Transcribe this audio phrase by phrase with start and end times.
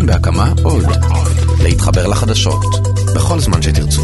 [0.00, 0.84] כאן בהקמה עוד.
[1.62, 2.64] להתחבר לחדשות,
[3.14, 4.02] בכל זמן שתרצו.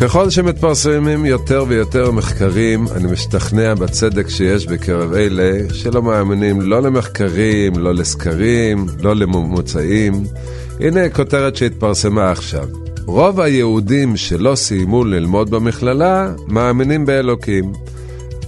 [0.00, 7.78] ככל שמתפרסמים יותר ויותר מחקרים, אני משתכנע בצדק שיש בקרב אלה שלא מאמינים לא למחקרים,
[7.78, 10.24] לא לסקרים, לא לממוצעים.
[10.80, 12.68] הנה כותרת שהתפרסמה עכשיו.
[13.06, 17.72] רוב היהודים שלא סיימו ללמוד במכללה מאמינים באלוקים.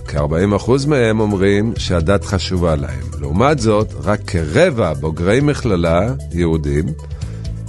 [0.08, 3.04] כ-40% מהם אומרים שהדת חשובה להם.
[3.20, 6.84] לעומת זאת, רק כרבע בוגרי מכללה, יהודים,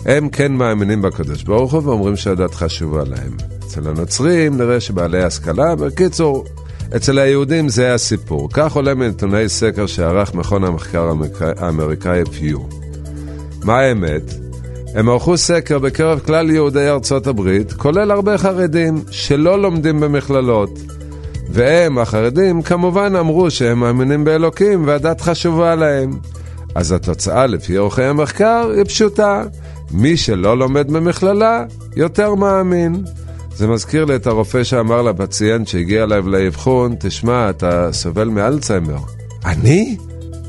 [0.05, 3.37] הם כן מאמינים בקדוש ברוך הוא ואומרים שהדת חשובה להם.
[3.65, 6.45] אצל הנוצרים נראה שבעלי השכלה, בקיצור,
[6.95, 8.49] אצל היהודים זה הסיפור.
[8.53, 11.11] כך עולה מנתוני סקר שערך מכון המחקר
[11.57, 12.59] האמריקאי פיו.
[13.63, 14.33] מה האמת?
[14.95, 20.79] הם ערכו סקר בקרב כלל יהודי ארצות הברית, כולל הרבה חרדים שלא לומדים במכללות.
[21.57, 26.11] והם, החרדים, כמובן אמרו שהם מאמינים באלוקים והדת חשובה להם.
[26.75, 29.43] אז התוצאה לפי עורכי המחקר היא פשוטה.
[29.91, 31.63] מי שלא לומד במכללה,
[31.95, 33.03] יותר מאמין.
[33.55, 38.99] זה מזכיר לי את הרופא שאמר לפציינט שהגיע אליו לאבחון, תשמע, אתה סובל מאלצהיימר.
[39.45, 39.97] אני?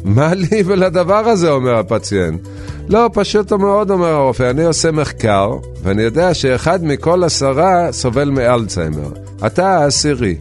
[0.05, 2.41] מה לי ולדבר הזה, אומר הפציינט.
[2.89, 5.51] לא, פשוט מאוד, אומר הרופא, אני עושה מחקר,
[5.83, 9.11] ואני יודע שאחד מכל עשרה סובל מאלצהיימר.
[9.47, 10.37] אתה העשירי.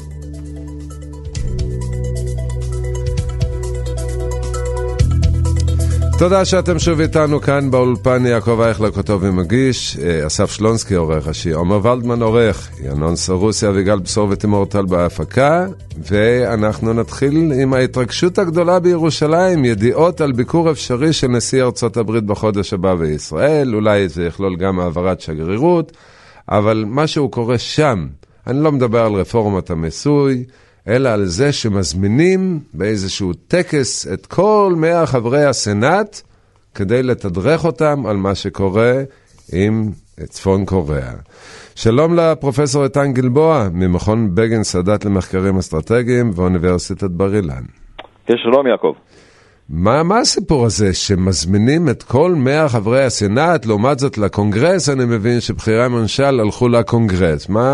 [6.20, 11.52] תודה שאתם שוב איתנו כאן באולפן, יעקב אייכלר כותב ומגיש, אה, אסף שלונסקי עורך ראשי,
[11.52, 15.66] עומר ולדמן עורך, ינון סרוסי, אביגל בשור ותימור טל בהפקה,
[16.12, 22.74] ואנחנו נתחיל עם ההתרגשות הגדולה בירושלים, ידיעות על ביקור אפשרי של נשיא ארצות הברית בחודש
[22.74, 25.92] הבא בישראל, אולי זה יכלול גם העברת שגרירות,
[26.50, 28.08] אבל משהו קורה שם,
[28.48, 30.44] אני לא מדבר על רפורמת המיסוי,
[30.88, 36.22] אלא על זה שמזמינים באיזשהו טקס את כל מאה חברי הסנאט
[36.76, 38.94] כדי לתדרך אותם על מה שקורה
[39.54, 39.92] עם
[40.24, 41.14] צפון קוריאה.
[41.76, 47.64] שלום לפרופסור איתן גלבוע, ממכון בגין סאדאת למחקרים אסטרטגיים ואוניברסיטת בר אילן.
[48.26, 48.94] כן, שלום יעקב.
[49.70, 55.40] מה, מה הסיפור הזה שמזמינים את כל מאה חברי הסנאט, לעומת זאת לקונגרס, אני מבין
[55.40, 57.50] שבכירי הממשל הלכו לקונגרס.
[57.50, 57.70] מה,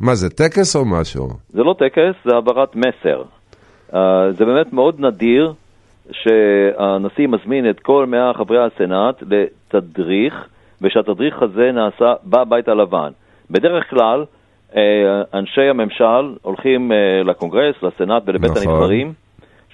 [0.00, 1.28] מה זה, טקס או משהו?
[1.48, 3.22] זה לא טקס, זה העברת מסר.
[3.92, 3.96] Uh,
[4.30, 5.52] זה באמת מאוד נדיר
[6.10, 10.34] שהנשיא מזמין את כל מאה חברי הסנאט לתדריך,
[10.82, 13.10] ושהתדריך הזה נעשה בבית הלבן.
[13.50, 14.24] בדרך כלל,
[14.72, 14.76] uh,
[15.34, 18.68] אנשי הממשל הולכים uh, לקונגרס, לסנאט ולבית נכון.
[18.68, 19.27] הנבחרים.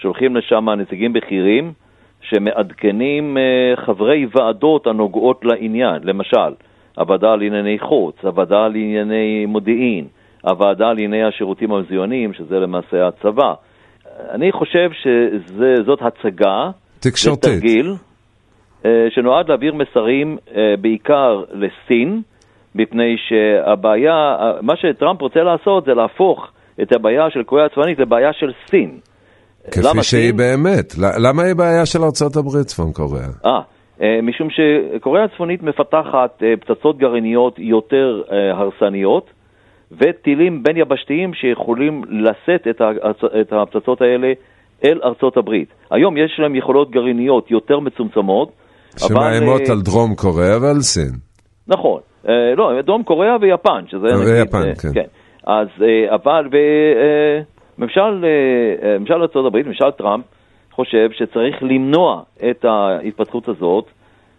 [0.05, 1.73] שולחים לשם נציגים בכירים
[2.21, 6.53] שמעדכנים אה, חברי ועדות הנוגעות לעניין, למשל,
[6.97, 10.07] הוועדה לענייני חוץ, הוועדה לענייני מודיעין,
[10.43, 13.55] הוועדה לענייני השירותים המזוינים, שזה למעשה הצבא.
[14.31, 17.95] אני חושב שזאת הצגה, תקשורתית, זה תרגיל,
[18.85, 22.23] אה, שנועד להעביר מסרים אה, בעיקר לסין,
[22.75, 26.49] מפני שהבעיה, מה שטראמפ רוצה לעשות זה להפוך
[26.83, 28.99] את הבעיה של קוריאה הצפונית לבעיה של סין.
[29.71, 30.35] כפי שהיא?
[30.35, 30.95] באמת.
[31.19, 33.29] למה היא בעיה של ארה"ב, צפון קוריאה?
[33.47, 33.61] אה,
[34.03, 39.31] אה, משום שקוריאה הצפונית מפתחת אה, פצצות גרעיניות יותר אה, הרסניות,
[39.93, 42.67] וטילים בין יבשתיים שיכולים לשאת
[43.41, 44.33] את הפצצות האלה
[44.85, 45.69] אל ארצות הברית.
[45.91, 48.53] היום יש להם יכולות גרעיניות יותר מצומצמות.
[48.97, 49.73] שמאיימות אבל...
[49.73, 51.13] על דרום קוריאה ועל סין.
[51.69, 52.01] נכון.
[52.57, 54.07] לא, דרום קוריאה ויפן, שזה...
[54.27, 54.89] ויפן, כן.
[54.95, 55.07] כן.
[55.47, 55.69] אז,
[56.09, 56.57] אבל, ו...
[57.79, 60.25] ממשל, אה, אה, ממשל ארה"ב, ממשל טראמפ,
[60.73, 63.85] חושב שצריך למנוע את ההתפתחות הזאת,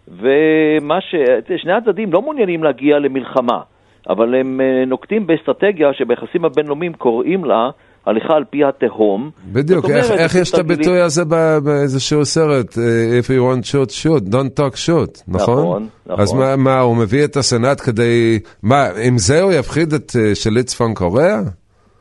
[0.08, 1.14] ומה ש...
[1.56, 3.60] שני הצדדים לא מעוניינים להגיע למלחמה,
[4.08, 7.70] אבל הם אה, נוקטים באסטרטגיה שביחסים הבינלאומיים קוראים לה
[8.06, 9.30] הליכה על פי התהום.
[9.52, 11.24] בדיוק, איך, איך יש את הביטוי הזה
[11.64, 12.72] באיזשהו סרט,
[13.20, 15.58] If you want shoot, shoot, don't talk shoot, נכון?
[15.58, 16.20] נכון, נכון.
[16.20, 20.66] אז מה, מה, הוא מביא את הסנאט כדי, מה, עם זה הוא יפחיד את שליט
[20.66, 21.40] צפון קוריאה?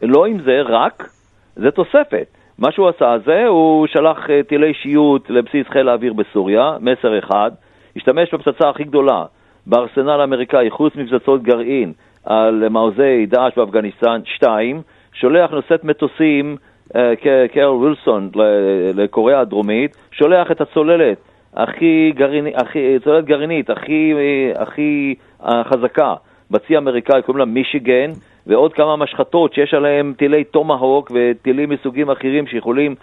[0.02, 1.15] לא עם זה, רק
[1.56, 2.28] זה תוספת.
[2.60, 7.52] מה שהוא עשה זה, הוא שלח אה, טילי שיוט לבסיס חיל האוויר בסוריה, מסר אחד,
[7.96, 9.24] השתמש בפצצה הכי גדולה
[9.68, 11.94] בארסנל האמריקאי, חוץ מפצצות גרעין,
[12.26, 14.82] על מעוזי דאעש באפגניסטן, שתיים,
[15.14, 16.58] שולח נושאת מטוסים,
[16.96, 17.14] אה,
[17.54, 18.30] קרל וילסון,
[18.96, 21.18] לקוריאה הדרומית, שולח את הצוללת
[21.56, 25.16] הכי גרעינית, הכי, צוללת גרעינית, הכי, אה, הכי
[25.64, 26.14] חזקה
[26.52, 28.12] בצי האמריקאי, קוראים לה מישיגן,
[28.48, 32.96] ועוד כמה משחטות שיש עליהן טילי טומהוק וטילים מסוגים אחרים שיכולים,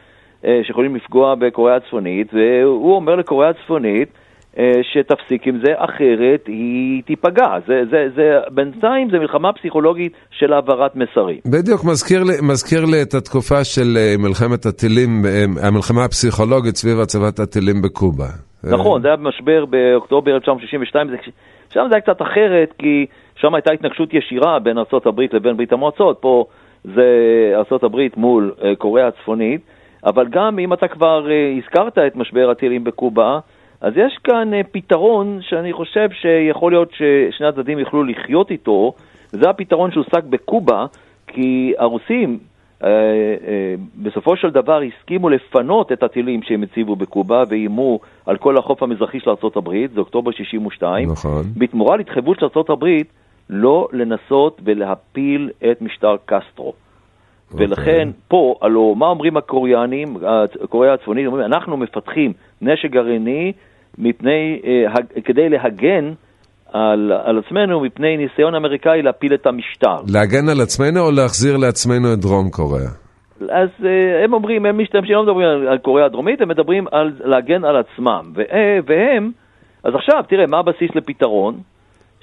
[0.45, 4.09] אה, שיכולים לפגוע בקוריאה הצפונית, והוא אומר לקוריאה הצפונית,
[4.59, 7.47] אה, שתפסיק עם זה, אחרת היא תיפגע.
[7.67, 11.41] זה, זה, זה, בינתיים זה מלחמה פסיכולוגית של העברת מסרים.
[11.47, 15.23] בדיוק, מזכיר לי, מזכיר לי את התקופה של אה, מלחמת הטילים,
[15.63, 18.29] המלחמה הפסיכולוגית סביב הצבת הטילים בקובה.
[18.65, 21.17] נכון, זה היה משבר באוקטובר 1962, זה,
[21.73, 23.07] שם זה היה קצת אחרת, כי
[23.43, 26.45] שם הייתה התנגשות ישירה בין ארה"ב לבין ברית המועצות, פה
[26.85, 27.05] זה
[27.55, 29.61] ארה"ב מול קוריאה הצפונית,
[30.07, 31.27] אבל גם אם אתה כבר
[31.59, 33.39] הזכרת את משבר הטילים בקובה,
[33.81, 38.93] אז יש כאן אה, פתרון שאני חושב שיכול להיות ששני הצדדים יוכלו לחיות איתו,
[39.35, 40.87] וזה הפתרון שהושג בקובה,
[41.27, 42.39] כי הרוסים
[42.85, 48.59] אה, אה, בסופו של דבר הסכימו לפנות את הטילים שהם הציבו בקובה ואיימו על כל
[48.59, 51.45] החוף המזרחי של ארה"ב, זה אוקטובר 62, נכון.
[51.57, 52.87] בתמורה להתחייבות של ארה"ב
[53.53, 56.73] לא לנסות ולהפיל את משטר קסטרו.
[57.53, 57.67] אוקיי.
[57.67, 60.17] ולכן פה, הלו, מה אומרים הקוריאנים,
[60.69, 62.33] קוריאה הצפונית, אומרים, אנחנו מפתחים
[62.63, 63.53] נשק גרעיני
[63.99, 66.13] מפני, uh, כדי להגן
[66.73, 69.97] על, על עצמנו מפני ניסיון אמריקאי להפיל את המשטר.
[70.13, 72.91] להגן על עצמנו או להחזיר לעצמנו את דרום קוריאה?
[73.41, 73.87] אז uh,
[74.25, 77.77] הם אומרים, הם משתמשים, לא מדברים על, על קוריאה הדרומית, הם מדברים על להגן על
[77.77, 78.33] עצמם.
[78.37, 78.43] ו,
[78.87, 79.31] והם,
[79.85, 81.55] אז עכשיו, תראה, מה הבסיס לפתרון?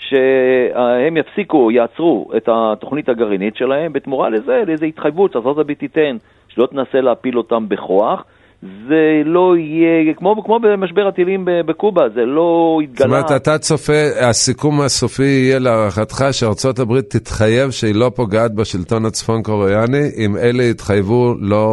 [0.10, 6.18] שהם יפסיקו, יעצרו את התוכנית הגרעינית שלהם, בתמורה לזה, לאיזו התחייבות שארצות הברית תיתן,
[6.48, 8.24] שלא תנסה להפיל אותם בכוח.
[8.62, 12.98] זה לא יהיה, כמו, כמו במשבר הטילים בקובה, זה לא יתגלה.
[12.98, 19.06] זאת אומרת, אתה צופה, הסיכום הסופי יהיה להערכתך שארצות הברית תתחייב שהיא לא פוגעת בשלטון
[19.06, 21.64] הצפון קוריאני, אם אלה יתחייבו לא,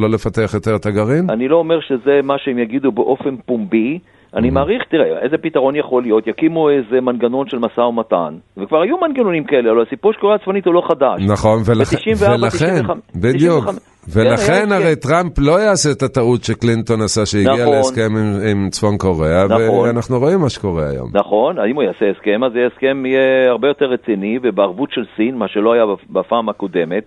[0.00, 1.30] לא לפתח יותר את הגרעין?
[1.30, 3.98] אני לא אומר שזה מה שהם יגידו באופן פומבי.
[4.36, 4.52] אני mm-hmm.
[4.52, 6.26] מעריך, תראה, איזה פתרון יכול להיות?
[6.26, 10.66] יקימו איזה מנגנון של משא ומתן, וכבר היו מנגנונים כאלה, אבל הסיפור של קוריאה הצפונית
[10.66, 11.22] הוא לא חדש.
[11.28, 12.82] נכון, ולכן,
[13.14, 13.64] בדיוק,
[14.12, 17.74] ולכן כן, הרי טראמפ לא יעשה את הטעות שקלינטון עשה, שהגיע נכון.
[17.74, 18.10] להסכם
[18.50, 19.88] עם צפון קוריאה, נכון.
[19.88, 21.10] ואנחנו רואים מה שקורה היום.
[21.12, 25.48] נכון, אם הוא יעשה הסכם, אז ההסכם יהיה הרבה יותר רציני, ובערבות של סין, מה
[25.48, 27.04] שלא היה בפעם הקודמת.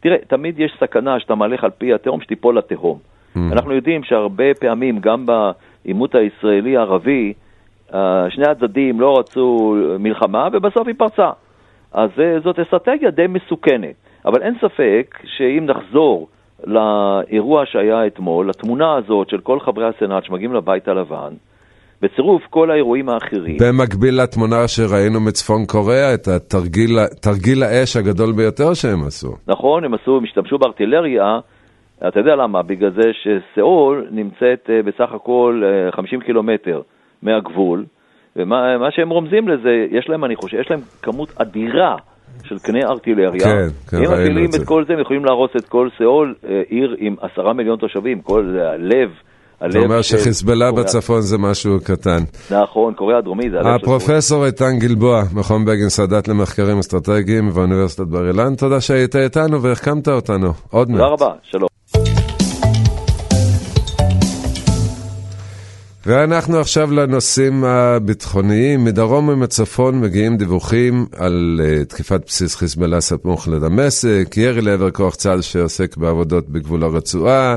[0.00, 2.98] תראה, תמיד יש סכנה שאתה מהלך על פי התהום, שתיפול לתהום.
[3.36, 3.38] Mm.
[3.52, 5.26] אנחנו יודעים שהרבה פעמים, גם
[5.88, 7.32] בעימות הישראלי-ערבי,
[7.94, 11.30] אה, שני הצדדים לא רצו מלחמה, ובסוף היא פרצה.
[11.92, 12.10] אז
[12.44, 13.94] זאת אסטרטגיה די מסוכנת.
[14.26, 16.28] אבל אין ספק שאם נחזור
[16.64, 21.32] לאירוע שהיה אתמול, לתמונה הזאת של כל חברי הסנאט שמגיעים לבית הלבן,
[22.02, 23.56] בצירוף כל האירועים האחרים.
[23.60, 29.32] במקביל לתמונה שראינו מצפון קוריאה, את התרגיל האש הגדול ביותר שהם עשו.
[29.46, 31.38] נכון, הם עשו, הם השתמשו בארטילריה,
[32.08, 32.62] אתה יודע למה?
[32.62, 36.80] בגלל זה שסאול נמצאת אה, בסך הכל 50 אה, קילומטר
[37.22, 37.84] מהגבול,
[38.36, 41.96] ומה שהם רומזים לזה, יש להם, אני חושב, יש להם כמות אדירה
[42.44, 43.40] של קנה ארטילריה.
[43.40, 46.96] כן, כן, אם מפעילים את כל זה, הם יכולים להרוס את כל סאול, אה, עיר
[46.98, 49.10] עם עשרה מיליון תושבים, כל זה הלב.
[49.66, 52.22] אתה אומר שחיזבאללה בצפון זה משהו קטן.
[52.50, 58.06] נכון, קוריאה הדרומית זה הלב של הפרופסור איתן גלבוע, מכון בגין סאדאת למחקרים אסטרטגיים באוניברסיטת
[58.06, 60.48] בר אילן, תודה שהיית איתנו והחכמת אותנו.
[60.70, 61.00] עוד מעט.
[61.00, 61.77] תודה רבה, שלום.
[66.06, 68.84] ואנחנו עכשיו לנושאים הביטחוניים.
[68.84, 75.42] מדרום ומצפון מגיעים דיווחים על uh, תקיפת בסיס חיזבאללה סמוך לדמשק, ירי לעבר כוח צה"ל
[75.42, 77.56] שעוסק בעבודות בגבול הרצועה,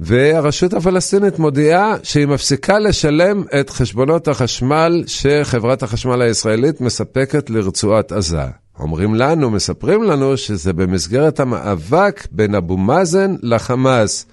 [0.00, 8.44] והרשות הפלסטינית מודיעה שהיא מפסיקה לשלם את חשבונות החשמל שחברת החשמל הישראלית מספקת לרצועת עזה.
[8.78, 14.26] אומרים לנו, מספרים לנו, שזה במסגרת המאבק בין אבו מאזן לחמאס.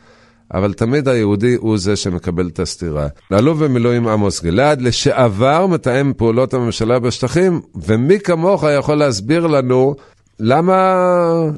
[0.54, 3.08] אבל תמיד היהודי הוא זה שמקבל את הסתירה.
[3.32, 7.52] לאלוף במילואים עמוס גלעד, לשעבר מתאם פעולות הממשלה בשטחים,
[7.88, 9.96] ומי כמוך יכול להסביר לנו
[10.40, 10.94] למה,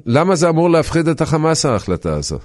[0.05, 2.37] למה זה אמור להפחיד את החמאס ההחלטה הזו?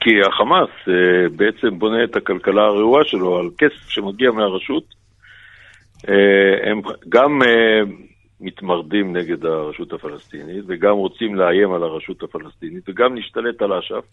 [0.00, 4.84] כי החמאס uh, בעצם בונה את הכלכלה הרעועה שלו על כסף שמגיע מהרשות.
[6.06, 6.10] Uh,
[6.70, 7.88] הם גם uh,
[8.40, 14.04] מתמרדים נגד הרשות הפלסטינית, וגם רוצים לאיים על הרשות הפלסטינית, וגם להשתלט על אש"ף.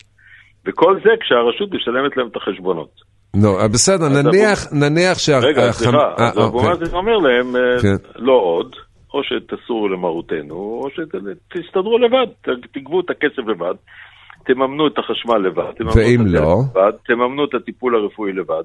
[0.68, 2.90] וכל זה כשהרשות משלמת להם את החשבונות.
[3.44, 5.40] לא, בסדר, נניח, נניח שה...
[5.40, 6.70] רגע, סליחה, אז אבו אוקיי.
[6.70, 7.96] מאזן אומר להם, כן.
[8.16, 8.76] לא עוד,
[9.14, 12.28] או שתסורו למרותנו, או שתסתדרו לבד,
[12.74, 13.74] תגבו את הכסף לבד,
[14.46, 16.56] תממנו את החשמל לבד, ואם לא?
[16.72, 18.64] לבד, תממנו את הטיפול הרפואי לבד.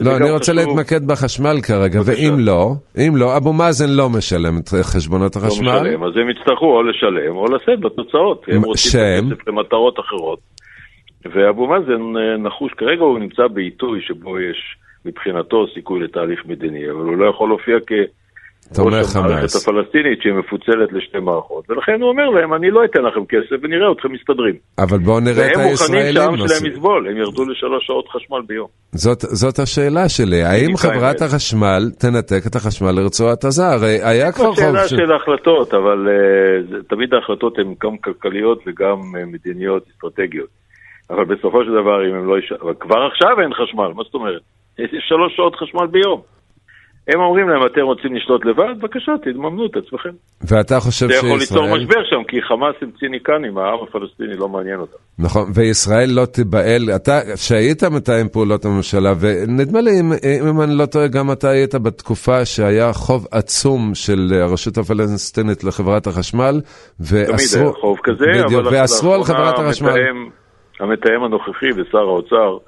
[0.00, 0.68] לא, אני רוצה חשוב...
[0.68, 5.66] להתמקד בחשמל כרגע, ואם לא, אם לא, אבו מאזן לא משלם את חשבונות החשמל.
[5.66, 8.44] לא משלם, אז הם יצטרכו או לשלם או לשאת בתוצאות.
[8.48, 10.38] הם רוצים את הכסף למטרות אחרות.
[11.30, 17.00] ואבו מאזן אה, נחוש, כרגע הוא נמצא בעיתוי שבו יש מבחינתו סיכוי לתהליך מדיני, אבל
[17.00, 17.92] הוא לא יכול להופיע כ...
[18.74, 19.56] תומך המערכת.
[19.56, 23.92] הפלסטינית שהיא מפוצלת לשתי מערכות, ולכן הוא אומר להם, אני לא אתן לכם כסף ונראה
[23.92, 24.54] אתכם מסתדרים.
[24.78, 26.72] אבל בואו נראה את והם מוכנים הישראלים שהעם שלהם.
[26.72, 28.68] יסבול, הם ירדו לשלוש שעות חשמל ביום.
[28.92, 31.22] זאת, זאת השאלה שלי, האם חברת האמת.
[31.22, 33.66] החשמל תנתק את החשמל לרצועת עזה?
[33.66, 35.12] הרי היה כבר זו חוב שאלה של...
[35.12, 40.61] החלטות, אבל uh, תמיד ההחלטות הן גם כלכליות וגם uh, מדיניות אסטרטגיות.
[41.12, 42.52] אבל בסופו של דבר, אם הם לא יש...
[42.62, 44.42] אבל כבר עכשיו אין חשמל, מה זאת אומרת?
[44.78, 46.20] יש שלוש שעות חשמל ביום.
[47.08, 48.80] הם אומרים להם, אתם רוצים לשלוט לבד?
[48.80, 50.10] בבקשה, תממנו את עצמכם.
[50.48, 51.80] ואתה חושב זה יכול ליצור שישראל...
[51.80, 54.96] משבר שם, כי חמאס הם ציניקנים, העם הפלסטיני לא מעניין אותם.
[55.18, 60.12] נכון, וישראל לא תיבהל, אתה, שהיית מתאם פעולות הממשלה, ונדמה לי, אם,
[60.50, 66.06] אם אני לא טועה, גם אתה היית בתקופה שהיה חוב עצום של הרשות הפלסטינית לחברת
[66.06, 66.60] החשמל,
[67.08, 69.88] תמיד ואסרו, היה חוב כזה, בדיוק, אבל ואסרו על חברת החשמל.
[69.90, 70.41] המתאם-
[70.82, 72.58] המתאם הנוכחי ושר האוצר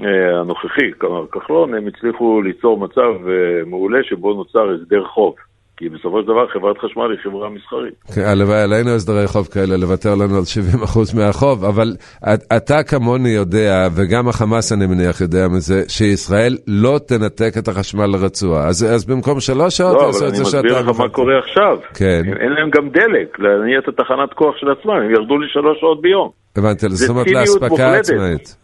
[0.00, 5.34] אה, הנוכחי, כלומר כחלון, הם הצליחו ליצור מצב אה, מעולה שבו נוצר הסדר חוב.
[5.76, 7.94] כי בסופו של דבר חברת חשמל היא חברה מסחרית.
[8.14, 11.88] כן, הלוואי עלינו הסדרי חוב כאלה, לוותר לנו על 70% מהחוב, אבל
[12.34, 18.06] את- אתה כמוני יודע, וגם החמאס אני מניח יודע מזה, שישראל לא תנתק את החשמל
[18.06, 18.66] לרצועה.
[18.68, 21.08] אז, אז במקום שלוש שעות, לא, אבל אני מסביר לך מה.
[21.08, 21.78] קורה עכשיו.
[21.94, 22.22] כן.
[22.40, 26.30] אין להם גם דלק להניע את התחנת כוח של עצמם, הם ירדו לשלוש שעות ביום.
[26.56, 27.26] הבנתי, זאת אומרת
[27.68, 27.98] מוחלטת.
[27.98, 28.56] עצמאית.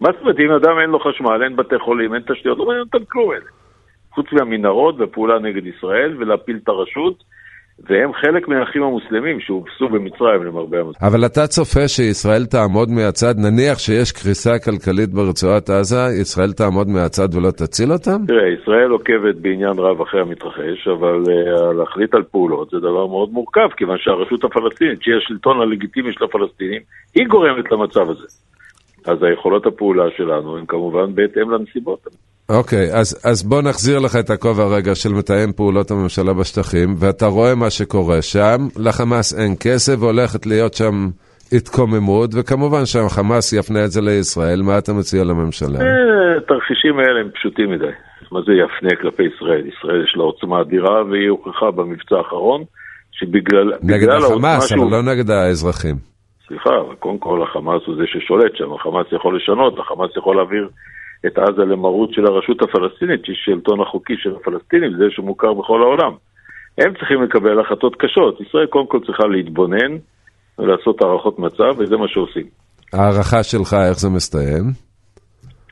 [0.00, 2.84] מה זאת אומרת, אם אדם אין לו חשמל, אין בתי חולים, אין תשתיות, לא מעניין
[2.92, 3.59] אותם כלום אלה.
[4.14, 7.24] חוץ מהמנהרות והפעולה נגד ישראל ולהפיל את הרשות,
[7.88, 10.98] והם חלק מהאחים המוסלמים שהובסו במצרים למרבה המזל.
[11.02, 17.34] אבל אתה צופה שישראל תעמוד מהצד, נניח שיש קריסה כלכלית ברצועת עזה, ישראל תעמוד מהצד
[17.34, 18.26] ולא תציל אותם?
[18.26, 23.30] תראה, ישראל עוקבת בעניין רב אחרי המתרחש, אבל uh, להחליט על פעולות זה דבר מאוד
[23.32, 26.82] מורכב, כיוון שהרשות הפלסטינית, שהיא השלטון הלגיטימי של הפלסטינים,
[27.14, 28.26] היא גורמת למצב הזה.
[29.06, 32.06] אז היכולות הפעולה שלנו הן כמובן בהתאם לנסיבות.
[32.58, 37.26] אוקיי, אז, אז בוא נחזיר לך את הכובע רגע של מתאם פעולות הממשלה בשטחים, ואתה
[37.26, 41.08] רואה מה שקורה שם, לחמאס אין כסף, והולכת להיות שם
[41.52, 45.78] התקוממות, וכמובן שהחמאס יפנה את זה לישראל, מה אתה מציע לממשלה?
[45.80, 47.84] אה, התרחישים האלה הם פשוטים מדי.
[48.32, 49.66] מה זה יפנה כלפי ישראל?
[49.66, 52.64] ישראל יש לה עוצמה אדירה, והיא הוכחה במבצע האחרון,
[53.12, 55.96] שבגלל נגד החמאס, שהוא- אבל לא נגד האזרחים.
[56.48, 60.68] סליחה, אבל קודם כל החמאס הוא זה ששולט שם, החמאס יכול לשנות, החמאס יכול להעביר
[61.26, 66.12] את עזה למרות של הרשות הפלסטינית, שהיא שלטון החוקי של הפלסטינים, זה שמוכר בכל העולם.
[66.78, 68.40] הם צריכים לקבל החלטות קשות.
[68.40, 69.92] ישראל קודם כל צריכה להתבונן
[70.58, 72.46] ולעשות הערכות מצב, וזה מה שעושים.
[72.92, 74.64] הערכה שלך, איך זה מסתיים?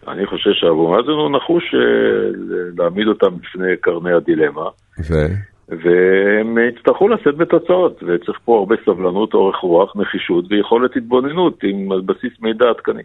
[0.08, 1.80] אני חושב שאבו מאזן הוא נחוש אה,
[2.78, 4.68] להעמיד אותם בפני קרני הדילמה,
[5.10, 5.14] ו...
[5.68, 12.32] והם יצטרכו לשאת בתוצאות, וצריך פה הרבה סבלנות, אורך רוח, נחישות ויכולת התבוננות עם בסיס
[12.40, 13.02] מידע עדכני.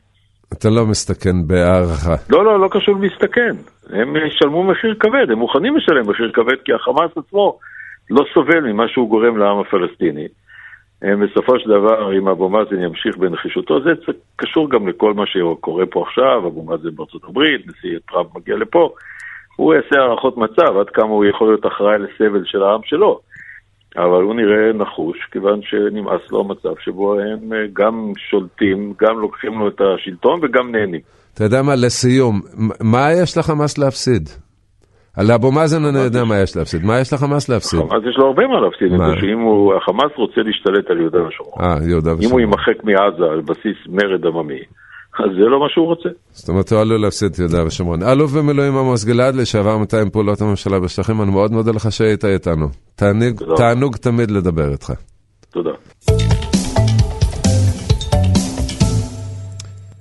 [0.53, 2.15] אתה לא מסתכן בהערכה.
[2.29, 3.55] לא, לא, לא קשור להסתכן.
[3.89, 7.59] הם ישלמו מחיר כבד, הם מוכנים לשלם מחיר כבד כי החמאס עצמו
[8.09, 10.27] לא סובל ממה שהוא גורם לעם הפלסטיני.
[11.01, 13.89] הם בסופו של דבר, אם אבו מאזן ימשיך בנחישותו, זה
[14.35, 18.89] קשור גם לכל מה שקורה פה עכשיו, אבו מאזן בארצות הברית, נשיא טראמפ מגיע לפה,
[19.55, 23.19] הוא יעשה הערכות מצב עד כמה הוא יכול להיות אחראי לסבל של העם שלו.
[23.97, 29.59] אבל הוא נראה נחוש, כיוון שנמאס לו המצב שבו הם אה, גם שולטים, גם לוקחים
[29.59, 31.01] לו את השלטון וגם נהנים.
[31.33, 32.41] אתה יודע מה, לסיום,
[32.81, 34.29] מה יש לחמאס להפסיד?
[35.17, 37.79] על אבו מאזן אני יודע מה יש להפסיד, מה יש לחמאס להפסיד?
[37.79, 41.77] חמאס יש לו הרבה מה להפסיד, שאם הוא, החמאס רוצה להשתלט על יהודה ושומרון, אה,
[42.21, 42.39] אם הוא.
[42.39, 44.59] יימחק מעזה על בסיס מרד עממי,
[45.19, 46.09] אז זה לא מה שהוא רוצה.
[46.31, 48.03] זאת אומרת, הוא עלול להפסיד את יהודה ושומרון.
[48.03, 52.67] אלוף במילואים עמוס גלעד, לשעבר מתאם פעולות הממשלה בשטחים, אני מאוד מודה לך שהיית איתנו.
[52.95, 53.43] תענוג.
[53.55, 54.93] תענוג תמיד לדבר איתך.
[55.51, 55.71] תודה.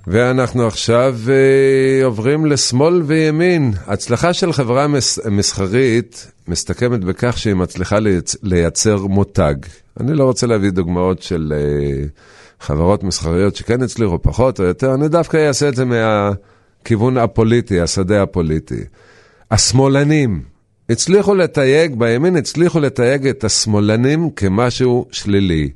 [0.07, 3.71] ואנחנו עכשיו אה, עוברים לשמאל וימין.
[3.87, 9.55] הצלחה של חברה מס, מסחרית מסתכמת בכך שהיא מצליחה לייצ, לייצר מותג.
[9.99, 12.05] אני לא רוצה להביא דוגמאות של אה,
[12.63, 18.23] חברות מסחריות שכן הצליחו פחות או יותר, אני דווקא אעשה את זה מהכיוון הפוליטי, השדה
[18.23, 18.83] הפוליטי.
[19.51, 20.41] השמאלנים
[20.89, 25.69] הצליחו לתייג, בימין הצליחו לתייג את השמאלנים כמשהו שלילי.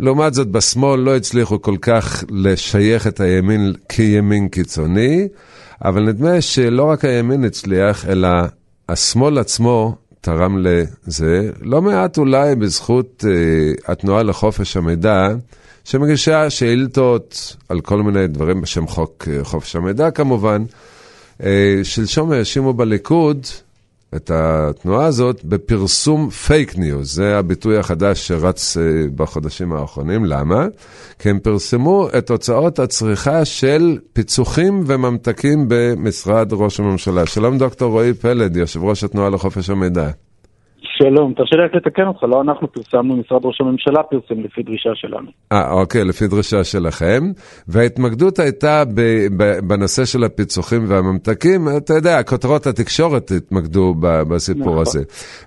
[0.00, 5.28] לעומת זאת, בשמאל לא הצליחו כל כך לשייך את הימין כימין קיצוני,
[5.84, 8.28] אבל נדמה שלא רק הימין הצליח, אלא
[8.88, 15.28] השמאל עצמו תרם לזה, לא מעט אולי בזכות אה, התנועה לחופש המידע,
[15.84, 20.64] שמגישה שאילתות על כל מיני דברים בשם חוק אה, חופש המידע כמובן.
[21.42, 23.46] אה, שלשום האשימו בליכוד
[24.16, 28.82] את התנועה הזאת בפרסום פייק ניוז, זה הביטוי החדש שרץ אה,
[29.14, 30.24] בחודשים האחרונים.
[30.24, 30.66] למה?
[31.18, 37.26] כי הם פרסמו את הוצאות הצריכה של פיצוחים וממתקים במשרד ראש הממשלה.
[37.26, 40.10] שלום דוקטור רועי פלד, יושב ראש התנועה לחופש המידע.
[41.02, 44.90] שלום, תרשה לי רק לתקן אותך, לא אנחנו פרסמנו, משרד ראש הממשלה פרסם לפי דרישה
[44.94, 45.30] שלנו.
[45.52, 47.22] אה, אוקיי, לפי דרישה שלכם.
[47.68, 49.00] וההתמקדות הייתה ב,
[49.36, 54.78] ב, בנושא של הפיצוחים והממתקים, אתה יודע, כותרות התקשורת התמקדו ב, בסיפור נכון.
[54.80, 55.02] הזה.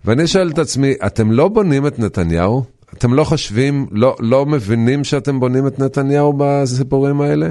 [0.05, 2.63] ואני שואל את עצמי, אתם לא בונים את נתניהו?
[2.97, 7.49] אתם לא חושבים, לא, לא מבינים שאתם בונים את נתניהו בסיפורים האלה?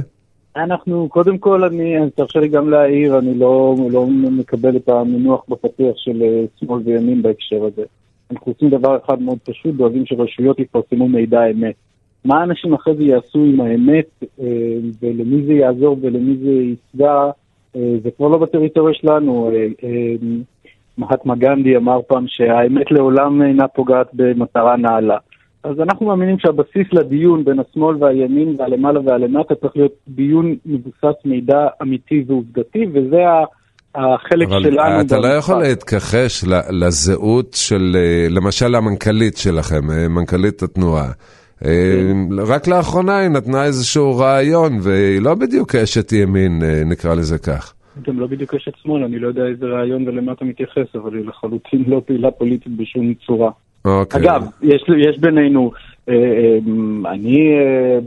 [0.56, 5.96] אנחנו, קודם כל, אני, תרשה לי גם להעיר, אני לא, לא מקבל את המינוח בפתיח
[5.96, 7.82] של אה, שמאל וימין בהקשר הזה.
[8.30, 11.74] אנחנו עושים דבר אחד מאוד פשוט, דואגים שרשויות יפרסמו מידע אמת.
[12.24, 14.06] מה האנשים אחרי זה יעשו עם האמת,
[14.40, 14.46] אה,
[15.02, 17.30] ולמי זה יעזור ולמי זה יפגע,
[17.76, 19.50] אה, זה כבר לא בטריטוריה שלנו.
[20.98, 25.18] מהטמה גנדי אמר פעם שהאמת לעולם אינה פוגעת במטרה נעלה.
[25.64, 31.66] אז אנחנו מאמינים שהבסיס לדיון בין השמאל והימין והלמעלה והלמטה צריך להיות דיון מבוסס מידע
[31.82, 33.44] אמיתי ועובדתי, וזה ה-
[33.94, 35.00] החלק אבל שלנו.
[35.00, 35.62] אתה לא יכול.
[35.62, 41.08] להתכחש לזהות של, אה, למשל המנכ"לית שלכם, אה, מנכ"לית התנועה.
[41.64, 42.12] אה,
[42.46, 47.74] רק לאחרונה היא נתנה איזשהו רעיון, והיא לא בדיוק אשת ימין, נקרא לזה כך.
[48.08, 51.26] גם לא בדיוק אשת שמאל, אני לא יודע איזה רעיון ולמה אתה מתייחס, אבל היא
[51.26, 53.50] לחלוטין לא פעילה פוליטית בשום צורה.
[53.84, 54.20] אוקיי.
[54.20, 55.72] אגב, יש, יש בינינו,
[57.12, 57.36] אני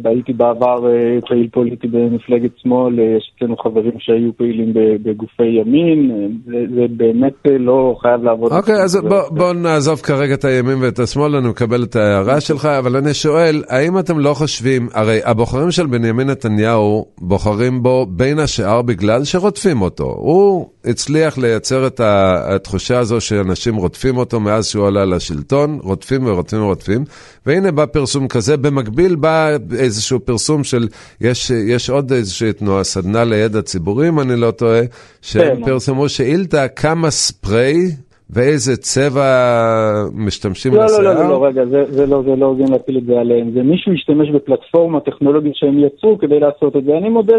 [0.06, 4.72] אה, הייתי בעבר אה, פעיל פוליטי במפלגת שמאל, אה, יש אצלנו חברים שהיו פעילים
[5.04, 8.52] בגופי ימין, אה, זה, זה באמת אה, לא חייב לעבוד.
[8.52, 12.42] אוקיי, אז זה- בוא, בוא נעזוב כרגע את הימין ואת השמאל, אני מקבל את ההערה
[12.42, 18.06] שלך, אבל אני שואל, האם אתם לא חושבים, הרי הבוחרים של בנימין נתניהו בוחרים בו
[18.10, 20.16] בין השאר בגלל שרודפים אותו.
[20.18, 26.62] הוא הצליח לייצר את התחושה הזו שאנשים רודפים אותו מאז שהוא עלה לשלטון, רודפים ורודפים
[26.62, 27.04] ורודפים,
[27.46, 30.88] והנה בא פרסום כזה, במקביל בא איזשהו פרסום של,
[31.22, 34.82] יש, יש עוד איזושהי תנועה, סדנה לידע ציבורי, אם אני לא טועה,
[35.22, 35.66] שהם כן.
[35.66, 37.76] פרסמו שאילתה כמה ספרי
[38.30, 39.24] ואיזה צבע
[40.14, 41.04] משתמשים לא, לא, לשיער.
[41.04, 43.52] לא, לא, לא, רגע, זה, זה לא, זה לא הוגן להפיל את זה עליהם.
[43.52, 46.98] זה מישהו השתמש בפלטפורמה טכנולוגית שהם יצרו כדי לעשות את זה.
[46.98, 47.36] אני מודה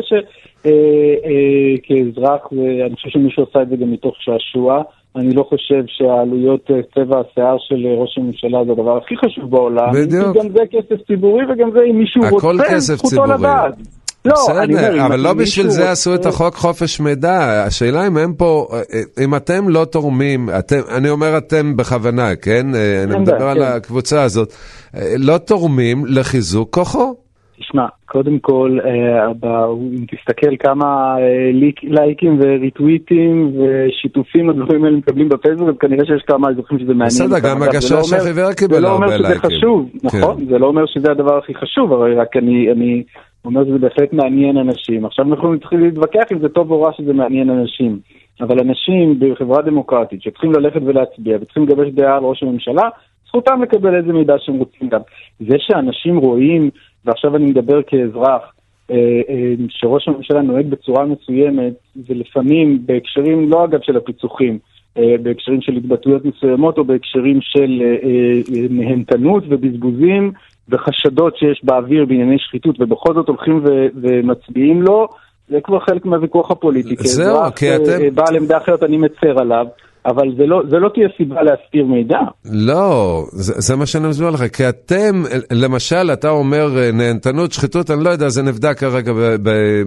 [1.79, 2.41] שכאזרח,
[2.87, 4.83] אני חושב שמישהו עשה את זה גם מתוך שעשוע.
[5.19, 9.51] אני לא חושב שהעלויות אה, צבע השיער של אה, ראש הממשלה זה הדבר הכי חשוב
[9.51, 9.93] בעולם.
[9.93, 10.33] בדיוק.
[10.33, 13.25] כי גם זה כסף ציבורי וגם זה אם מישהו רוצה, זכותו.
[13.25, 13.75] לדעת.
[14.25, 17.65] לא, בסדר, אבל לא בשביל זה עשו את החוק חופש מידע.
[17.67, 18.69] השאלה אם הם פה,
[19.25, 22.67] אם אתם לא תורמים, אתם, אני אומר אתם בכוונה, כן?
[23.05, 23.65] אני מדבר על כן.
[23.65, 24.53] הקבוצה הזאת.
[25.19, 27.28] לא תורמים לחיזוק כוחו.
[27.61, 29.27] תשמע, קודם כל, אה,
[29.97, 31.51] אם תסתכל כמה אה,
[31.83, 37.07] לייקים וריטוויטים ושיתופים הדברים האלה מקבלים בפייסבוק, אז כנראה שיש כמה אזרחים שזה מעניין.
[37.09, 37.39] בסדר.
[37.39, 39.51] גם הגשש זה לא אומר- החיוור קיבל זה לא הרבה אומר שזה לייקים.
[39.51, 40.45] חשוב, נכון?
[40.47, 43.03] זה לא אומר שזה הדבר הכי חשוב, אבל רק אני, אני
[43.45, 45.05] אומר שזה בהחלט מעניין אנשים.
[45.05, 47.99] עכשיו אנחנו יכולים להתחיל להתווכח אם זה טוב או רע שזה מעניין אנשים.
[48.41, 52.89] אבל אנשים בחברה דמוקרטית שצריכים ללכת ולהצביע וצריכים לגבש דעה על ראש הממשלה,
[53.29, 55.01] זכותם לקבל איזה מידע שהם רוצים גם.
[55.41, 56.71] זה שאנשים רואים,
[57.05, 58.43] ועכשיו אני מדבר כאזרח,
[58.91, 58.97] אה,
[59.29, 61.73] אה, שראש הממשלה נוהג בצורה מסוימת,
[62.09, 64.59] ולפעמים בהקשרים, לא אגב של הפיצוחים,
[64.99, 67.83] אה, בהקשרים של התבטאויות מסוימות או בהקשרים של
[68.71, 70.33] נהנתנות ובזבוזים
[70.69, 75.09] וחשדות שיש באוויר בענייני שחיתות, ובכל זאת הולכים ו- ומצביעים לו,
[75.49, 76.97] זה כבר חלק מהוויכוח הפוליטי.
[76.99, 79.67] זהו, כי אתם- בעל עמדה אחרת אני מצר עליו,
[80.07, 82.19] אבל זה לא, זה לא תהיה סיבה להסתיר מידע.
[82.45, 87.91] לא, זה, זה מה שאני מסביר לך, כי אתם, למשל, אתה אומר אה, נהנתנות, שחיתות,
[87.91, 89.13] אני לא יודע, זה נבדק כרגע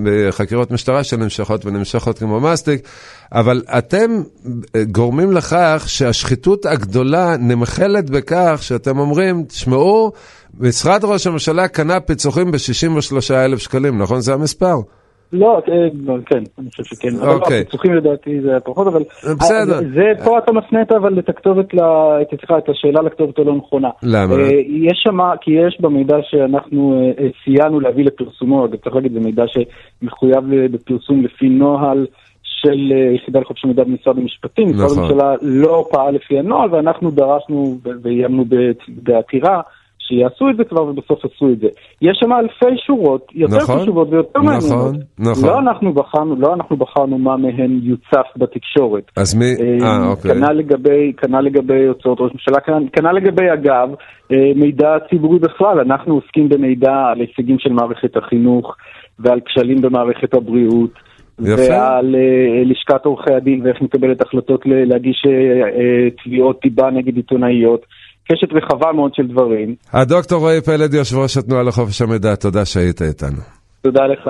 [0.03, 2.81] בחקירות משטרה שנמשכות ונמשכות כמו מסטיק,
[3.31, 4.11] אבל אתם
[4.75, 10.11] אה, גורמים לכך שהשחיתות הגדולה נמחלת בכך שאתם אומרים, תשמעו,
[10.59, 14.21] משרד ראש הממשלה קנה פיצוחים ב-63 אלף שקלים, נכון?
[14.21, 14.75] זה המספר.
[15.33, 15.87] לא, אה,
[16.25, 17.15] כן, אני חושב שכן.
[17.19, 17.61] אבל לא, אוקיי.
[17.61, 19.03] הפיצוחים לדעתי זה פחות, אבל...
[19.39, 19.73] בסדר.
[19.73, 21.65] אה, זה, פה אתה מפנה את אבל את הכתובת,
[22.39, 23.89] סליחה, את השאלה לכתובת הלא נכונה.
[24.03, 24.33] למה?
[24.33, 29.13] אה, יש שם, כי יש במידע שאנחנו אה, אה, סייענו להביא לפרסומו, אגב, צריך להגיד,
[29.13, 32.05] זה מידע שמחויב בפרסום לפי נוהל.
[32.63, 34.97] של אה, יחידה לחופש המידע במשרד המשפטים, משרד נכון.
[34.97, 38.45] הממשלה לא פעל לפי הנוהל ואנחנו דרשנו ואיימנו
[38.87, 39.61] בעתירה
[40.11, 41.67] שיעשו את זה כבר ובסוף עשו את זה.
[42.01, 44.95] יש שם אלפי שורות, יותר נכון, חשובות ויותר נכון, מעניינות.
[45.19, 45.49] נכון.
[45.49, 49.03] לא אנחנו בחרנו, לא אנחנו בחרנו מה מהן יוצף בתקשורת.
[49.17, 50.31] אז מי, אה, אוקיי.
[50.31, 53.89] כנ"ל לגבי, כנ"ל לגבי הוצאות ראש ממשלה, כנ"ל- כנ"ל לגבי אגב,
[54.31, 58.75] אה, מידע ציבורי בכלל, אנחנו עוסקים במידע על הישגים של מערכת החינוך
[59.19, 61.11] ועל כשלים במערכת הבריאות.
[61.39, 61.61] יפה.
[61.69, 67.85] ועל אה, לשכת עורכי הדין ואיך מקבלת החלטות להגיש אה, אה, תביעות דיבה נגד עיתונאיות.
[68.31, 69.75] קשת רחבה מאוד של דברים.
[69.93, 73.41] הדוקטור רועי פלד, יושב ראש התנועה לחופש המידע, תודה שהיית איתנו.
[73.81, 74.29] תודה לך.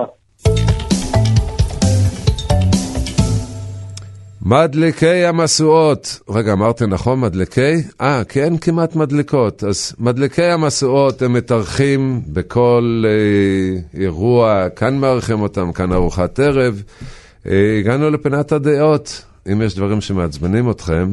[4.46, 6.20] מדליקי המשואות.
[6.30, 7.74] רגע, אמרתי נכון, מדליקי?
[8.02, 9.64] אה, כי אין כמעט מדליקות.
[9.64, 16.84] אז מדליקי המשואות הם מתארחים בכל אה, אירוע, כאן מארחים אותם, כאן ארוחת ערב.
[17.48, 19.26] אה, הגענו לפינת הדעות.
[19.52, 21.08] אם יש דברים שמעצבנים אתכם,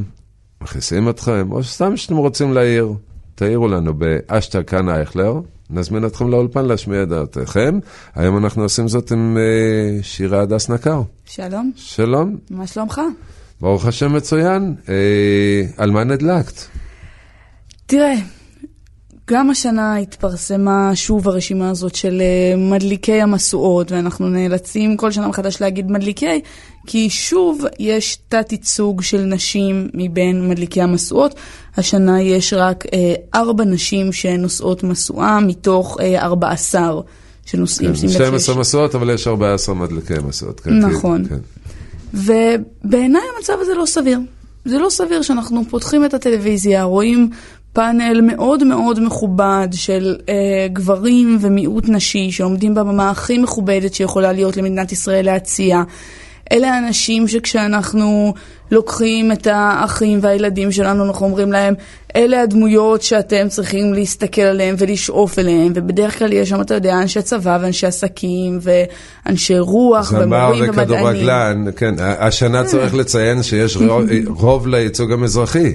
[0.69, 2.93] מכניסים אתכם, או סתם שאתם רוצים להעיר,
[3.35, 5.41] תעירו לנו באשטג כאן אייכלר.
[5.71, 7.79] נזמין אתכם לאולפן להשמיע את דעתכם.
[8.15, 11.03] היום אנחנו עושים זאת עם אה, שירה הדס נקר.
[11.25, 13.01] שלום, שלום, מה שלומך?
[13.61, 14.75] ברוך השם מצוין.
[14.89, 16.61] אה, על מה נדלקת?
[17.87, 18.15] תראה,
[19.29, 25.61] גם השנה התפרסמה שוב הרשימה הזאת של אה, מדליקי המשואות, ואנחנו נאלצים כל שנה מחדש
[25.61, 26.41] להגיד מדליקי,
[26.87, 31.35] כי שוב יש תת-ייצוג של נשים מבין מדליקי המשואות.
[31.77, 37.01] השנה יש רק אה, ארבע נשים שנושאות משואה מתוך אה, ארבע עשר
[37.47, 37.89] שנושאים.
[37.91, 40.61] כן, שים לב 12 שיש- מסעות, אבל יש 14 מדליקי מסעות.
[40.61, 41.25] כן, נכון.
[41.29, 41.39] כן.
[42.15, 44.19] ובעיניי המצב הזה לא סביר.
[44.65, 47.31] זה לא סביר שאנחנו פותחים את הטלוויזיה, רואים
[47.79, 50.35] פאנל מאוד מאוד מכובד של אה,
[50.73, 55.83] גברים ומיעוט נשי שעומדים בבמה הכי מכובדת שיכולה להיות למדינת ישראל להציע.
[56.53, 58.35] אלה האנשים שכשאנחנו
[58.71, 61.75] לוקחים את האחים והילדים שלנו, אנחנו אומרים להם,
[62.17, 67.23] אלה הדמויות שאתם צריכים להסתכל עליהם ולשאוף אליהם, ובדרך כלל יש שם, אתה יודע, אנשי
[67.23, 70.95] צבא ואנשי עסקים ואנשי רוח זמר ומורים ומדענים.
[70.95, 71.95] וכדורגלן, כן.
[71.99, 75.73] השנה צריך לציין שיש רוב- רוב לייצוג המזרחי.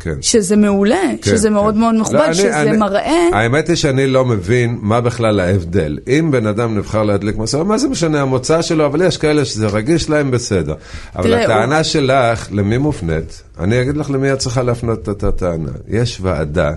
[0.00, 0.14] כן.
[0.20, 1.54] שזה מעולה, כן, שזה כן.
[1.54, 3.28] מאוד מאוד לא, מכובד, אני- שזה אני- מראה...
[3.32, 5.98] האמת היא שאני לא מבין מה בכלל ההבדל.
[6.08, 9.66] אם בן אדם נבחר להדליק מסורת, מה זה משנה המוצא שלו, אבל יש כאלה שזה
[9.66, 10.74] רגיש להם בסדר.
[11.16, 13.42] אבל תראה, הטענה שלך, למי מופנית?
[13.60, 15.70] אני אגיד לך למי את צריכה להפנות את הטענה.
[15.88, 16.70] יש ועדה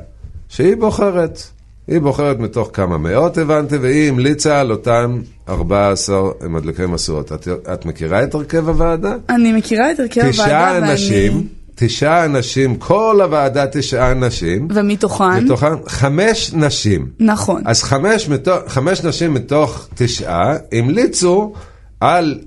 [0.50, 1.42] שהיא בוחרת.
[1.88, 7.32] היא בוחרת מתוך כמה מאות, הבנתי, והיא המליצה על אותם 14 מדליקי מסורות.
[7.32, 9.16] את, את מכירה את הרכב הוועדה?
[9.30, 10.92] אני מכירה את הרכב הוועדה, תשעה ואני...
[10.92, 11.48] אנשים,
[11.84, 14.68] תשעה אנשים, כל הוועדה תשעה אנשים.
[14.74, 17.08] ומתוכן, מתוכן חמש נשים.
[17.20, 17.62] נכון.
[17.66, 21.54] אז חמש, מתוך, חמש נשים מתוך תשעה המליצו
[22.00, 22.40] על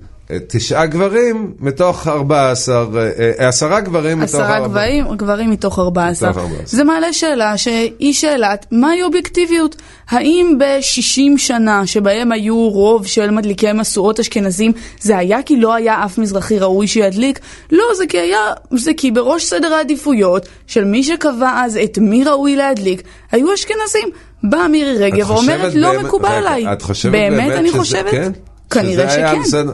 [0.48, 3.10] תשעה גברים מתוך ארבע עשר, אה,
[3.40, 6.28] אה, עשרה גברים מתוך עשרה ארבע- גברים, גברים מתוך 14.
[6.30, 6.66] מתוך 14.
[6.78, 9.76] זה מעלה שאלה שהיא שאלת מהי אובייקטיביות?
[10.08, 16.04] האם ב-60 שנה שבהם היו רוב של מדליקי משואות אשכנזים, זה היה כי לא היה
[16.04, 17.38] אף מזרחי ראוי שידליק?
[17.72, 18.38] לא, זה כי היה,
[18.76, 24.08] זה כי בראש סדר העדיפויות של מי שקבע אז את מי ראוי להדליק, היו אשכנזים.
[24.44, 26.72] באה מירי רגב ואומרת, לא באמת- מקובל עליי.
[26.72, 28.10] את חושבת באמת אני שזה- חושבת?
[28.10, 28.32] כן?
[28.70, 29.66] כנראה שכן.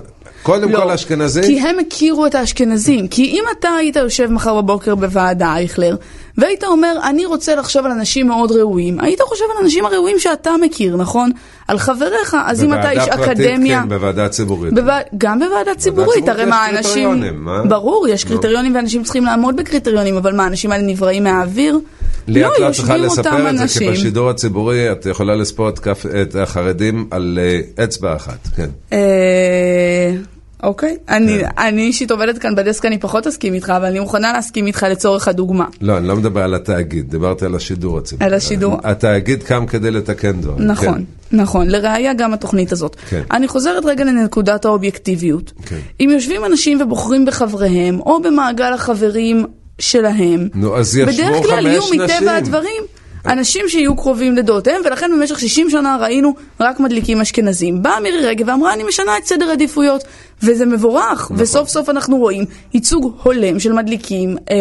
[0.43, 1.43] קודם לא, כל אשכנזים?
[1.43, 3.09] כי הם הכירו את האשכנזים.
[3.09, 5.97] כי אם אתה היית יושב מחר בבוקר בוועדה, אייכלר,
[6.39, 10.51] והיית אומר, אני רוצה לחשוב על אנשים מאוד ראויים, היית חושב על האנשים הראויים שאתה
[10.61, 11.31] מכיר, נכון?
[11.69, 12.37] על חבריך.
[12.47, 13.83] אז אם אתה איש פרטית, אקדמיה...
[13.83, 14.75] כן, בוועדה ציבורית.
[14.75, 14.93] בוו...
[15.19, 16.83] גם בוועדה ציבורית, הרי מה, אנשים...
[16.83, 17.63] קריטריונים, מה?
[17.65, 18.25] ברור, יש.
[18.25, 21.79] קריטריונים ואנשים צריכים לעמוד בקריטריונים, אבל מה, האנשים האלה נבראים מהאוויר?
[22.29, 23.93] לי את לא צריכה לספר את זה, כי אנשים.
[23.93, 28.69] בשידור הציבורי את יכולה לספור את כף- את החרדים על אה, אצבע אחת, כן.
[28.93, 30.13] אה,
[30.63, 30.97] אוקיי.
[31.09, 31.49] אני כן.
[31.59, 35.29] אני אישית עובדת כאן בדסק, אני פחות אסכים איתך, אבל אני מוכנה להסכים איתך לצורך
[35.29, 35.65] הדוגמה.
[35.81, 38.27] לא, אני לא מדבר על התאגיד, דיברתי על השידור הציבורי.
[38.27, 38.79] על השידור.
[38.85, 40.67] התאגיד קם כדי לתקן דברים.
[40.67, 41.37] נכון, כן.
[41.37, 41.69] נכון.
[41.69, 42.97] לראיה גם התוכנית הזאת.
[43.09, 43.23] כן.
[43.31, 45.53] אני חוזרת רגע לנקודת האובייקטיביות.
[45.67, 45.79] כן.
[46.01, 49.47] אם יושבים אנשים ובוחרים בחבריהם, או במעגל החברים
[49.79, 52.17] שלהם, נו, אז ישבו בדרך כלל יהיו חמש נשים.
[52.17, 52.83] מטבע הדברים
[53.27, 57.83] אנשים שיהיו קרובים לדעותיהם, ולכן במשך 60 שנה ראינו רק מדליקים אשכנזים.
[57.83, 60.05] באה מירי רגב ואמרה, אני משנה את סדר עדיפויות,
[60.43, 61.37] וזה מבורך, נכון.
[61.41, 64.57] וסוף סוף אנחנו רואים ייצוג הולם של מדליקים אה,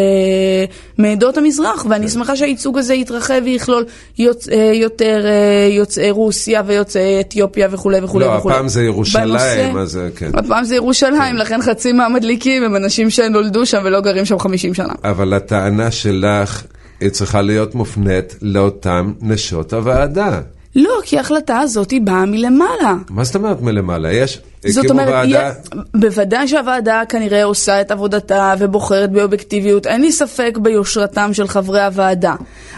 [0.98, 2.08] מעדות המזרח, ואני כן.
[2.12, 3.84] שמחה שהייצוג הזה יתרחב ויכלול
[4.18, 8.54] יוצ, אה, יותר אה, יוצאי רוסיה ויוצאי אתיופיה וכולי וכולי לא, וכולי.
[8.54, 10.30] הפעם זה ירושלים, בנושא- אז זה כן.
[10.34, 14.92] הפעם זה ירושלים, לכן חצי מהמדליקים הם אנשים שנולדו שם ולא גרים שם 50 שנה.
[15.04, 16.62] אבל הטענה שלך,
[17.00, 20.40] היא צריכה להיות מופנית לאותן נשות הוועדה.
[20.76, 22.94] לא, כי ההחלטה הזאת היא באה מלמעלה.
[23.10, 24.12] מה זאת אומרת מלמעלה?
[24.12, 25.52] יש, זאת אומרת, ועדה,
[25.94, 32.34] בוודאי שהוועדה כנראה עושה את עבודתה ובוחרת באובייקטיביות, אין לי ספק ביושרתם של חברי הוועדה.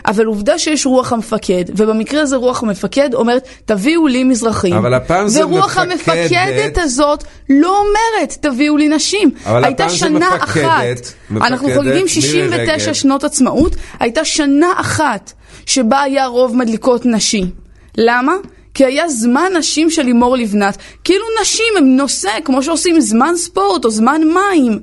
[0.06, 4.72] אבל עובדה שיש רוח המפקד, ובמקרה הזה רוח המפקד אומרת, תביאו לי מזרחים.
[4.72, 6.08] אבל הפעם זה ורוח מפקדת.
[6.08, 9.30] המפקדת הזאת לא אומרת, תביאו לי נשים.
[9.46, 12.92] אבל הייתה הפעם זה שנה מפקדת, אחת, אנחנו מפקדת, חוגגים מירי 69 רגב.
[12.92, 15.32] שנות עצמאות, הייתה שנה אחת
[15.66, 17.61] שבה היה רוב מדליקות נשים.
[17.98, 18.32] למה?
[18.74, 20.76] כי היה זמן נשים של לימור לבנת.
[21.04, 24.78] כאילו נשים הם נושא, כמו שעושים זמן ספורט או זמן מים.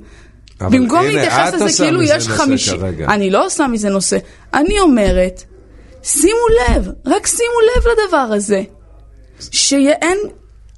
[0.60, 2.80] במקום להתייחס לזה כאילו יש חמישים...
[3.08, 4.16] אני לא עושה מזה נושא.
[4.54, 5.42] אני אומרת,
[6.02, 7.40] שימו לב, רק שימו
[7.76, 8.62] לב לדבר הזה.
[9.50, 10.18] שאין...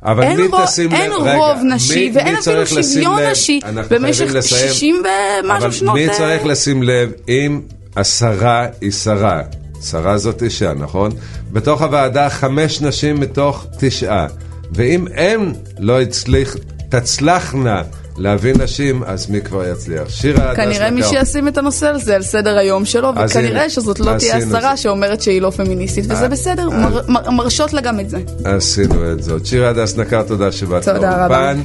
[0.04, 2.82] אבל אין מי רוב- תשים אין לב, רגע, רוב נשי, מי- ואין מי אפילו לשים
[2.82, 3.30] שוויון לב?
[3.30, 4.72] נשי במשך חייבים לסיים.
[4.72, 5.02] 60
[5.44, 5.90] ומשהו שנות...
[5.90, 7.60] אבל מי אה, צריך לשים לב אם
[7.96, 9.42] השרה היא שרה?
[9.90, 11.12] שרה זאת אישה, נכון?
[11.52, 14.26] בתוך הוועדה חמש נשים מתוך תשעה.
[14.74, 16.56] ואם הן לא הצליח,
[16.88, 17.82] תצלחנה
[18.16, 20.08] להביא נשים, אז מי כבר יצליח?
[20.08, 21.02] שירה הדס כנראה מי.
[21.02, 24.76] שישים את הנושא הזה על סדר היום שלו, וכנראה שזאת לא תהיה השרה.
[24.76, 28.18] שאומרת שהיא לא פמיניסטית, וזה בסדר, מר- מר- מרשות לה גם את זה.
[28.44, 29.46] עשינו את זאת.
[29.46, 31.52] שירה הדס נקר, תודה שבאת תודה רבה.
[31.52, 31.62] לאולפן.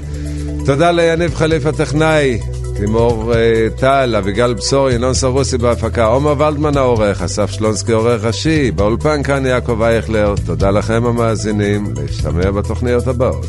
[0.65, 2.39] תודה ליניב חליף הטכנאי,
[2.77, 8.71] תימור אה, טל, אביגל בשור, ינון סרוסי בהפקה, עומר ולדמן העורך, אסף שלונסקי עורך ראשי,
[8.71, 10.33] באולפן כאן יעקב אייכלר.
[10.45, 13.45] תודה לכם המאזינים, להשתמע בתוכניות הבאות.